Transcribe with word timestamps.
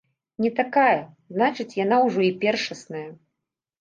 Не 0.43 0.49
такая, 0.59 1.01
значыць, 1.37 1.67
яна 1.83 2.01
ўжо 2.07 2.21
і 2.31 2.33
першасная. 2.45 3.07